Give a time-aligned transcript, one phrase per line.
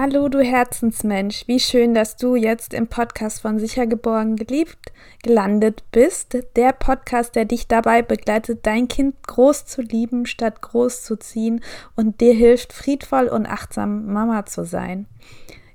[0.00, 1.48] Hallo, du Herzensmensch.
[1.48, 4.92] Wie schön, dass du jetzt im Podcast von Sicher Geborgen geliebt
[5.24, 6.38] gelandet bist.
[6.54, 11.64] Der Podcast, der dich dabei begleitet, dein Kind groß zu lieben, statt groß zu ziehen
[11.96, 15.06] und dir hilft, friedvoll und achtsam Mama zu sein.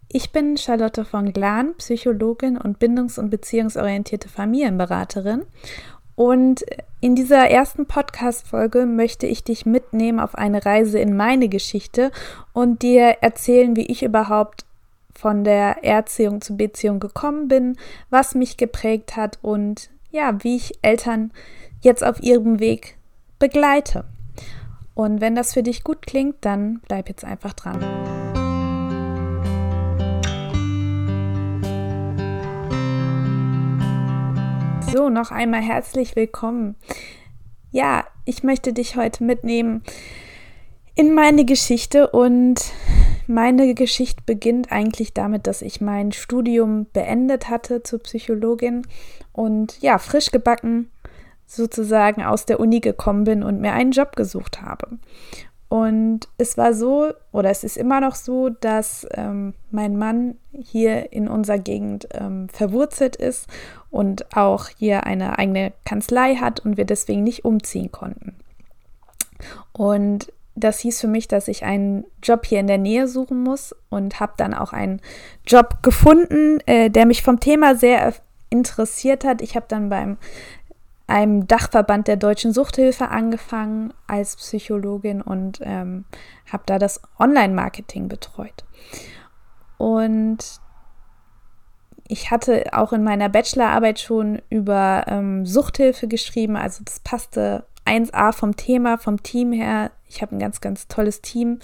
[0.08, 5.42] Ich bin Charlotte von Glan, Psychologin und bindungs- und beziehungsorientierte Familienberaterin
[6.16, 6.64] und
[7.02, 12.12] in dieser ersten Podcast-Folge möchte ich dich mitnehmen auf eine Reise in meine Geschichte
[12.54, 14.66] und dir erzählen, wie ich überhaupt
[15.14, 17.78] von der Erziehung zur Beziehung gekommen bin,
[18.10, 21.32] was mich geprägt hat und ja, wie ich Eltern
[21.82, 22.98] jetzt auf ihrem Weg
[23.40, 24.06] begleite.
[24.96, 27.84] Und wenn das für dich gut klingt, dann bleib jetzt einfach dran.
[34.94, 36.76] So, noch einmal herzlich willkommen.
[37.72, 39.82] Ja, ich möchte dich heute mitnehmen
[40.94, 42.62] in meine Geschichte und
[43.26, 48.86] meine Geschichte beginnt eigentlich damit, dass ich mein Studium beendet hatte zur Psychologin
[49.32, 50.92] und ja, frisch gebacken
[51.48, 55.00] sozusagen aus der Uni gekommen bin und mir einen Job gesucht habe.
[55.74, 61.12] Und es war so, oder es ist immer noch so, dass ähm, mein Mann hier
[61.12, 63.48] in unserer Gegend ähm, verwurzelt ist
[63.90, 68.36] und auch hier eine eigene Kanzlei hat und wir deswegen nicht umziehen konnten.
[69.72, 73.76] Und das hieß für mich, dass ich einen Job hier in der Nähe suchen muss
[73.90, 75.02] und habe dann auch einen
[75.48, 78.14] Job gefunden, äh, der mich vom Thema sehr
[78.52, 79.42] interessiert hat.
[79.42, 80.18] Ich habe dann beim
[81.14, 86.06] einem Dachverband der deutschen Suchthilfe angefangen als Psychologin und ähm,
[86.52, 88.66] habe da das Online-Marketing betreut.
[89.78, 90.40] Und
[92.08, 98.32] ich hatte auch in meiner Bachelorarbeit schon über ähm, Suchthilfe geschrieben, also das passte 1a
[98.34, 99.92] vom Thema, vom Team her.
[100.08, 101.60] Ich habe ein ganz, ganz tolles Team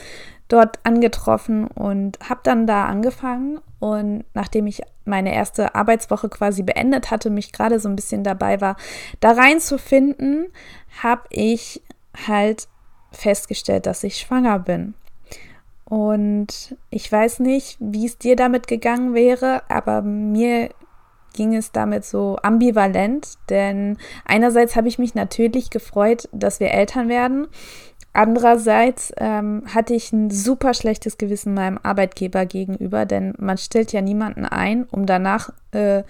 [0.48, 3.60] dort angetroffen und habe dann da angefangen.
[3.80, 8.60] Und nachdem ich meine erste Arbeitswoche quasi beendet hatte, mich gerade so ein bisschen dabei
[8.60, 8.76] war,
[9.20, 10.48] da reinzufinden,
[11.02, 11.82] habe ich
[12.28, 12.68] halt
[13.12, 14.94] festgestellt, dass ich schwanger bin.
[15.86, 20.70] Und ich weiß nicht, wie es dir damit gegangen wäre, aber mir
[21.34, 27.10] ging es damit so ambivalent, denn einerseits habe ich mich natürlich gefreut, dass wir Eltern
[27.10, 27.48] werden
[28.12, 34.02] Andererseits ähm, hatte ich ein super schlechtes Gewissen meinem Arbeitgeber gegenüber, denn man stellt ja
[34.02, 36.04] niemanden ein, um danach, äh,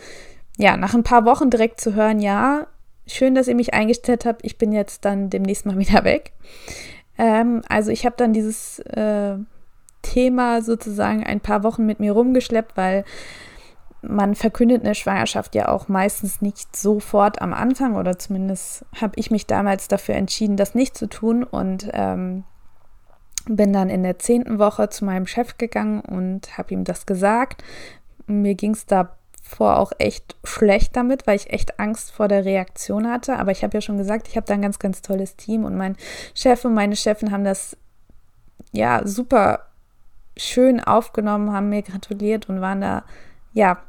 [0.57, 2.67] ja, nach ein paar Wochen direkt zu hören, ja,
[3.05, 6.31] schön, dass ihr mich eingestellt habt, ich bin jetzt dann demnächst mal wieder weg.
[7.17, 9.35] Ähm, also ich habe dann dieses äh,
[10.01, 13.03] Thema sozusagen ein paar Wochen mit mir rumgeschleppt, weil
[14.01, 19.29] man verkündet eine Schwangerschaft ja auch meistens nicht sofort am Anfang oder zumindest habe ich
[19.29, 22.43] mich damals dafür entschieden, das nicht zu tun und ähm,
[23.45, 27.63] bin dann in der zehnten Woche zu meinem Chef gegangen und habe ihm das gesagt.
[28.27, 33.09] Mir ging es davor auch echt schlecht damit, weil ich echt Angst vor der Reaktion
[33.09, 33.37] hatte.
[33.37, 35.75] Aber ich habe ja schon gesagt, ich habe da ein ganz, ganz tolles Team und
[35.75, 35.97] mein
[36.35, 37.75] Chef und meine Chefin haben das
[38.71, 39.65] ja super
[40.37, 43.03] schön aufgenommen, haben mir gratuliert und waren da
[43.53, 43.79] ja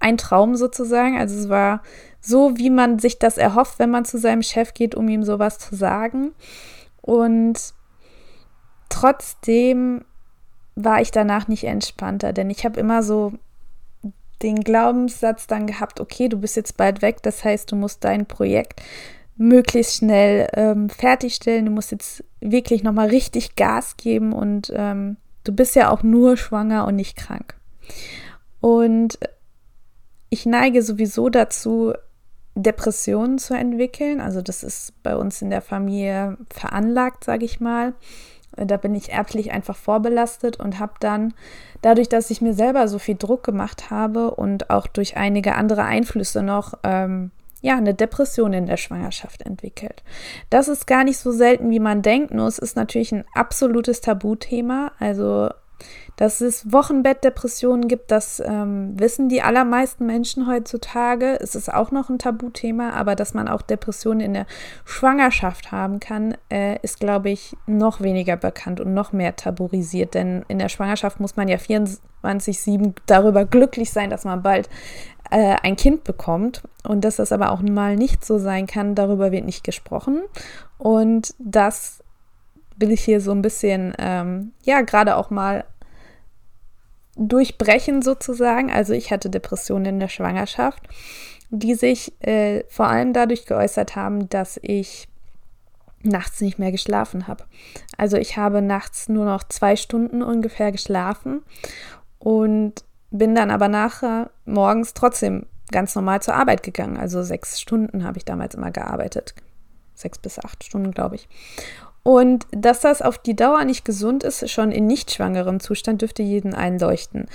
[0.00, 1.18] ein Traum sozusagen.
[1.18, 1.82] Also es war
[2.20, 5.58] so, wie man sich das erhofft, wenn man zu seinem Chef geht, um ihm sowas
[5.58, 6.32] zu sagen.
[7.00, 7.74] Und
[8.88, 10.04] trotzdem
[10.74, 13.32] war ich danach nicht entspannter, denn ich habe immer so
[14.42, 18.26] den Glaubenssatz dann gehabt, okay, du bist jetzt bald weg, das heißt, du musst dein
[18.26, 18.82] Projekt
[19.36, 25.52] möglichst schnell ähm, fertigstellen, du musst jetzt wirklich nochmal richtig Gas geben und ähm, du
[25.52, 27.54] bist ja auch nur schwanger und nicht krank.
[28.60, 29.18] Und
[30.28, 31.92] ich neige sowieso dazu,
[32.54, 34.20] Depressionen zu entwickeln.
[34.20, 37.94] Also das ist bei uns in der Familie veranlagt, sage ich mal.
[38.56, 41.34] Da bin ich erblich einfach vorbelastet und habe dann,
[41.82, 45.84] dadurch, dass ich mir selber so viel Druck gemacht habe und auch durch einige andere
[45.84, 50.02] Einflüsse noch, ähm, ja, eine Depression in der Schwangerschaft entwickelt.
[50.48, 54.00] Das ist gar nicht so selten, wie man denkt, nur es ist natürlich ein absolutes
[54.00, 54.92] Tabuthema.
[54.98, 55.50] Also
[56.16, 61.38] dass es Wochenbettdepressionen gibt, das ähm, wissen die allermeisten Menschen heutzutage.
[61.40, 64.46] Es ist auch noch ein Tabuthema, aber dass man auch Depressionen in der
[64.84, 70.14] Schwangerschaft haben kann, äh, ist, glaube ich, noch weniger bekannt und noch mehr tabuisiert.
[70.14, 74.70] Denn in der Schwangerschaft muss man ja 24-7 darüber glücklich sein, dass man bald
[75.30, 76.62] äh, ein Kind bekommt.
[76.82, 80.22] Und dass das aber auch mal nicht so sein kann, darüber wird nicht gesprochen.
[80.78, 82.02] Und das
[82.76, 85.64] will ich hier so ein bisschen, ähm, ja, gerade auch mal
[87.16, 88.70] durchbrechen sozusagen.
[88.70, 90.82] Also ich hatte Depressionen in der Schwangerschaft,
[91.50, 95.08] die sich äh, vor allem dadurch geäußert haben, dass ich
[96.02, 97.44] nachts nicht mehr geschlafen habe.
[97.96, 101.42] Also ich habe nachts nur noch zwei Stunden ungefähr geschlafen
[102.18, 106.96] und bin dann aber nachher morgens trotzdem ganz normal zur Arbeit gegangen.
[106.96, 109.34] Also sechs Stunden habe ich damals immer gearbeitet.
[109.94, 111.28] Sechs bis acht Stunden, glaube ich.
[112.06, 116.22] Und dass das auf die Dauer nicht gesund ist, schon in nicht schwangerem Zustand, dürfte
[116.22, 117.26] jeden einleuchten.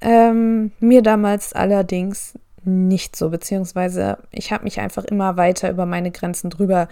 [0.00, 2.32] Ähm, mir damals allerdings
[2.64, 6.88] nicht so, beziehungsweise ich habe mich einfach immer weiter über meine Grenzen drüber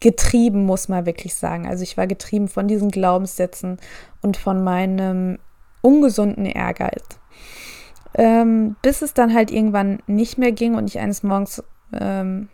[0.00, 1.68] getrieben, muss man wirklich sagen.
[1.68, 3.78] Also ich war getrieben von diesen Glaubenssätzen
[4.20, 5.38] und von meinem
[5.82, 7.04] ungesunden Ehrgeiz.
[8.14, 12.48] Ähm, bis es dann halt irgendwann nicht mehr ging und ich eines Morgens ähm,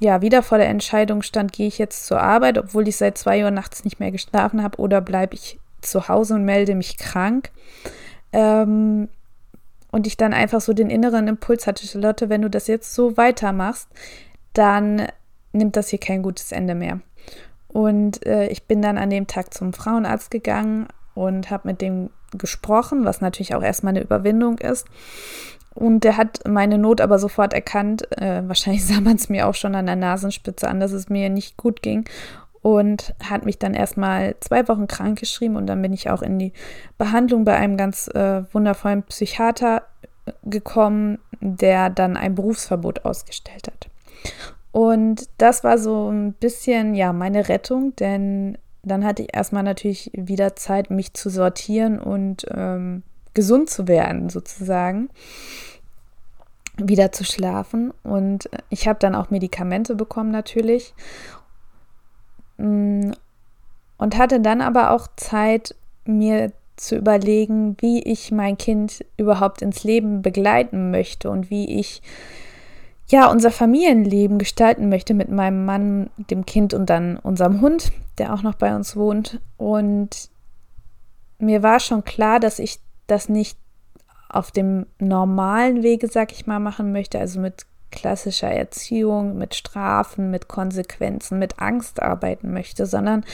[0.00, 3.44] ja wieder vor der Entscheidung stand, gehe ich jetzt zur Arbeit, obwohl ich seit zwei
[3.44, 7.50] Uhr nachts nicht mehr geschlafen habe, oder bleibe ich zu Hause und melde mich krank.
[8.32, 9.08] Ähm,
[9.92, 13.16] und ich dann einfach so den inneren Impuls hatte, Charlotte, wenn du das jetzt so
[13.16, 13.88] weitermachst,
[14.52, 15.06] dann
[15.52, 17.00] nimmt das hier kein gutes Ende mehr.
[17.68, 22.10] Und äh, ich bin dann an dem Tag zum Frauenarzt gegangen und habe mit dem
[22.36, 24.86] gesprochen, was natürlich auch erstmal eine Überwindung ist.
[25.74, 28.10] Und der hat meine Not aber sofort erkannt.
[28.20, 31.30] Äh, wahrscheinlich sah man es mir auch schon an der Nasenspitze an, dass es mir
[31.30, 32.08] nicht gut ging.
[32.62, 36.36] Und hat mich dann erstmal zwei Wochen krank geschrieben und dann bin ich auch in
[36.36, 36.52] die
[36.98, 39.82] Behandlung bei einem ganz äh, wundervollen Psychiater
[40.26, 43.88] äh, gekommen, der dann ein Berufsverbot ausgestellt hat.
[44.72, 50.10] Und das war so ein bisschen, ja, meine Rettung, denn dann hatte ich erstmal natürlich
[50.14, 53.02] wieder Zeit, mich zu sortieren und ähm,
[53.34, 55.10] gesund zu werden, sozusagen.
[56.78, 57.92] Wieder zu schlafen.
[58.04, 60.94] Und ich habe dann auch Medikamente bekommen, natürlich.
[62.58, 63.10] Mm,
[63.98, 65.74] und hatte dann aber auch Zeit,
[66.04, 72.02] mir zu überlegen, wie ich mein Kind überhaupt ins Leben begleiten möchte und wie ich
[73.08, 78.34] ja, unser Familienleben gestalten möchte mit meinem Mann, dem Kind und dann unserem Hund, der
[78.34, 79.40] auch noch bei uns wohnt.
[79.56, 80.30] Und
[81.38, 83.58] mir war schon klar, dass ich das nicht
[84.28, 90.30] auf dem normalen Wege, sag ich mal, machen möchte, also mit klassischer Erziehung, mit Strafen,
[90.30, 93.24] mit Konsequenzen, mit Angst arbeiten möchte, sondern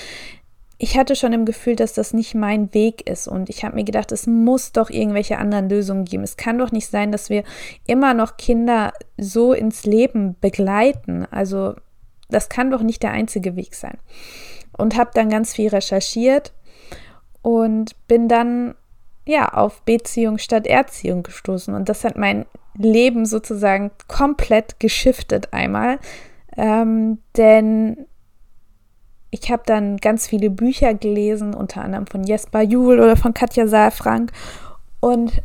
[0.78, 3.28] ich hatte schon im Gefühl, dass das nicht mein Weg ist.
[3.28, 6.24] Und ich habe mir gedacht, es muss doch irgendwelche anderen Lösungen geben.
[6.24, 7.44] Es kann doch nicht sein, dass wir
[7.86, 11.24] immer noch Kinder so ins Leben begleiten.
[11.30, 11.76] Also
[12.28, 13.96] das kann doch nicht der einzige Weg sein.
[14.76, 16.52] Und habe dann ganz viel recherchiert
[17.42, 18.74] und bin dann
[19.26, 21.74] ja auf Beziehung statt Erziehung gestoßen.
[21.74, 22.46] Und das hat mein
[22.76, 25.98] Leben sozusagen komplett geschiftet einmal.
[26.56, 28.06] Ähm, denn
[29.30, 33.66] ich habe dann ganz viele Bücher gelesen, unter anderem von Jesper Juhl oder von Katja
[33.66, 34.30] Saalfrank
[35.00, 35.42] und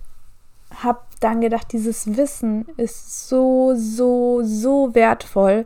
[0.83, 5.65] habe dann gedacht, dieses Wissen ist so, so, so wertvoll,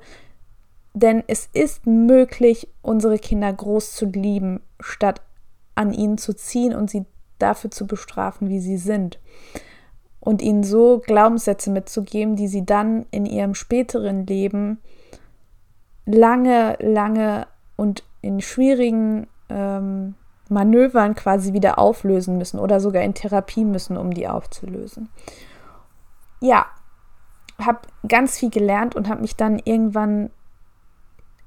[0.93, 5.21] denn es ist möglich, unsere Kinder groß zu lieben, statt
[5.75, 7.05] an ihnen zu ziehen und sie
[7.39, 9.19] dafür zu bestrafen, wie sie sind.
[10.19, 14.79] Und ihnen so Glaubenssätze mitzugeben, die sie dann in ihrem späteren Leben
[16.05, 20.15] lange, lange und in schwierigen ähm,
[20.49, 25.09] Manövern quasi wieder auflösen müssen oder sogar in Therapie müssen, um die aufzulösen.
[26.41, 26.65] Ja,
[27.59, 30.29] habe ganz viel gelernt und habe mich dann irgendwann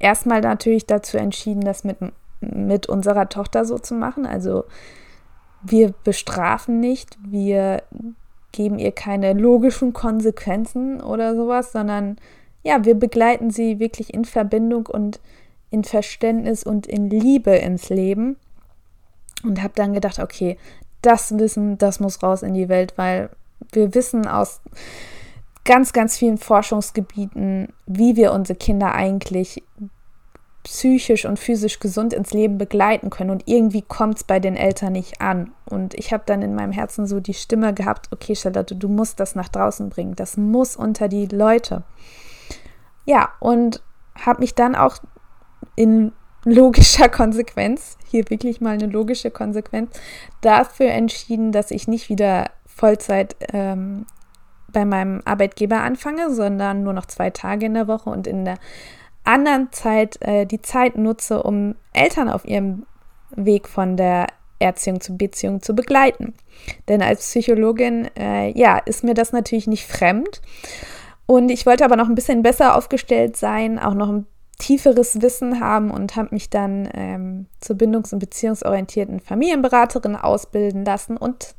[0.05, 1.97] erstmal natürlich dazu entschieden, das mit,
[2.41, 4.27] mit unserer Tochter so zu machen.
[4.27, 4.65] Also
[5.62, 7.82] wir bestrafen nicht, wir
[8.53, 12.17] geben ihr keine logischen Konsequenzen oder sowas, sondern
[12.63, 15.20] ja, wir begleiten sie wirklich in Verbindung und
[15.70, 18.37] in Verständnis und in Liebe ins Leben.
[19.43, 20.58] Und habe dann gedacht, okay,
[21.03, 23.31] das Wissen, das muss raus in die Welt, weil
[23.73, 24.61] wir wissen aus
[25.65, 29.63] ganz, ganz vielen Forschungsgebieten, wie wir unsere Kinder eigentlich
[30.65, 33.31] psychisch und physisch gesund ins Leben begleiten können.
[33.31, 35.53] Und irgendwie kommt es bei den Eltern nicht an.
[35.67, 39.21] Und ich habe dann in meinem Herzen so die Stimme gehabt, okay, Charlotte, du musst
[39.21, 40.17] das nach draußen bringen.
[40.17, 41.85] Das muss unter die Leute.
[43.05, 43.83] Ja, und
[44.19, 44.97] habe mich dann auch
[45.77, 46.13] in
[46.44, 49.91] logischer Konsequenz, hier wirklich mal eine logische Konsequenz,
[50.41, 54.06] dafür entschieden, dass ich nicht wieder Vollzeit ähm,
[54.73, 58.59] bei meinem Arbeitgeber anfange, sondern nur noch zwei Tage in der Woche und in der
[59.25, 62.87] anderen Zeit äh, die Zeit nutze, um Eltern auf ihrem
[63.31, 64.27] Weg von der
[64.59, 66.35] Erziehung zu Beziehung zu begleiten.
[66.89, 70.41] Denn als Psychologin, äh, ja, ist mir das natürlich nicht fremd.
[71.27, 74.27] Und ich wollte aber noch ein bisschen besser aufgestellt sein, auch noch ein
[74.59, 81.17] tieferes Wissen haben und habe mich dann ähm, zur bindungs- und beziehungsorientierten Familienberaterin ausbilden lassen
[81.17, 81.55] und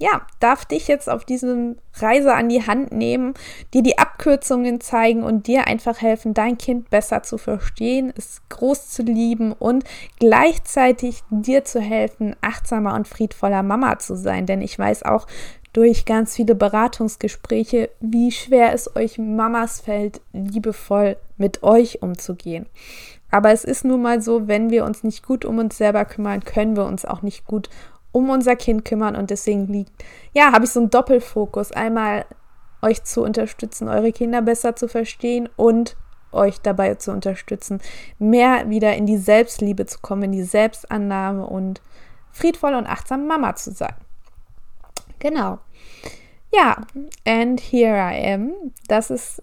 [0.00, 3.34] ja, darf dich jetzt auf diesem Reise an die Hand nehmen,
[3.74, 8.88] dir die Abkürzungen zeigen und dir einfach helfen, dein Kind besser zu verstehen, es groß
[8.88, 9.84] zu lieben und
[10.18, 14.46] gleichzeitig dir zu helfen, achtsamer und friedvoller Mama zu sein.
[14.46, 15.26] Denn ich weiß auch
[15.74, 22.64] durch ganz viele Beratungsgespräche, wie schwer es euch Mamas fällt, liebevoll mit euch umzugehen.
[23.30, 26.42] Aber es ist nun mal so, wenn wir uns nicht gut um uns selber kümmern,
[26.42, 27.68] können wir uns auch nicht gut
[28.12, 29.92] um unser Kind kümmern und deswegen liegt,
[30.32, 31.72] ja, habe ich so einen Doppelfokus.
[31.72, 32.24] Einmal
[32.82, 35.96] euch zu unterstützen, eure Kinder besser zu verstehen und
[36.32, 37.80] euch dabei zu unterstützen,
[38.18, 41.80] mehr wieder in die Selbstliebe zu kommen, in die Selbstannahme und
[42.30, 43.94] friedvoll und achtsam Mama zu sein.
[45.18, 45.58] Genau.
[46.52, 46.78] Ja,
[47.26, 48.52] and here I am.
[48.88, 49.42] Das ist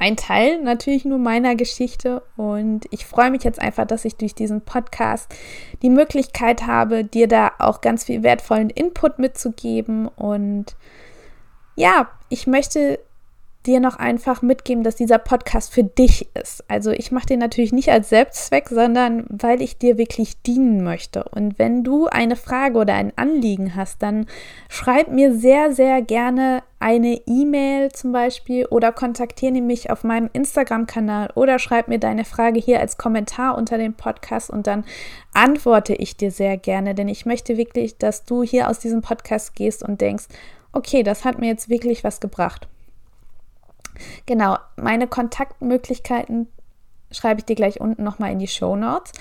[0.00, 4.34] ein Teil natürlich nur meiner Geschichte und ich freue mich jetzt einfach, dass ich durch
[4.34, 5.32] diesen Podcast
[5.82, 10.74] die Möglichkeit habe, dir da auch ganz viel wertvollen Input mitzugeben und
[11.76, 12.98] ja, ich möchte
[13.66, 16.64] dir noch einfach mitgeben, dass dieser Podcast für dich ist.
[16.68, 21.24] Also ich mache den natürlich nicht als Selbstzweck, sondern weil ich dir wirklich dienen möchte.
[21.24, 24.26] Und wenn du eine Frage oder ein Anliegen hast, dann
[24.68, 31.30] schreib mir sehr, sehr gerne eine E-Mail zum Beispiel oder kontaktiere mich auf meinem Instagram-Kanal
[31.34, 34.84] oder schreib mir deine Frage hier als Kommentar unter dem Podcast und dann
[35.34, 39.54] antworte ich dir sehr gerne, denn ich möchte wirklich, dass du hier aus diesem Podcast
[39.54, 40.24] gehst und denkst,
[40.72, 42.66] okay, das hat mir jetzt wirklich was gebracht.
[44.26, 46.48] Genau, meine Kontaktmöglichkeiten
[47.10, 49.12] schreibe ich dir gleich unten nochmal in die Show Notes.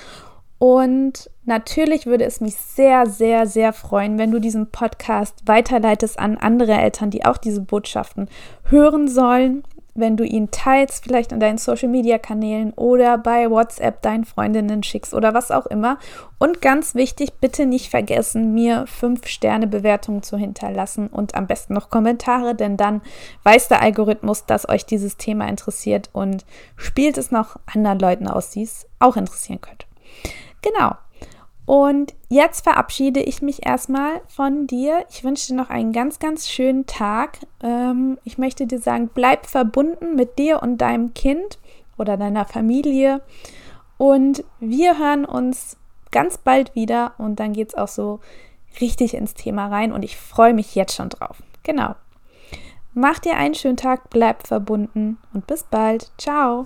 [0.57, 6.37] Und natürlich würde es mich sehr, sehr, sehr freuen, wenn du diesen Podcast weiterleitest an
[6.37, 8.29] andere Eltern, die auch diese Botschaften
[8.65, 9.63] hören sollen
[9.95, 15.33] wenn du ihn teilst, vielleicht in deinen Social-Media-Kanälen oder bei WhatsApp deinen Freundinnen schickst oder
[15.33, 15.97] was auch immer.
[16.37, 22.55] Und ganz wichtig, bitte nicht vergessen, mir 5-Sterne-Bewertungen zu hinterlassen und am besten noch Kommentare,
[22.55, 23.01] denn dann
[23.43, 28.51] weiß der Algorithmus, dass euch dieses Thema interessiert und spielt es noch anderen Leuten aus,
[28.51, 29.85] die es auch interessieren könnte.
[30.61, 30.93] Genau.
[31.69, 35.05] Und jetzt verabschiede ich mich erstmal von dir.
[35.11, 37.37] Ich wünsche dir noch einen ganz, ganz schönen Tag.
[37.61, 41.59] Ähm, ich möchte dir sagen, bleib verbunden mit dir und deinem Kind
[41.95, 43.21] oder deiner Familie.
[43.99, 45.77] Und wir hören uns
[46.09, 48.19] ganz bald wieder und dann geht es auch so
[48.81, 51.43] richtig ins Thema rein und ich freue mich jetzt schon drauf.
[51.61, 51.93] Genau.
[52.95, 56.09] Mach dir einen schönen Tag, bleib verbunden und bis bald.
[56.17, 56.65] Ciao.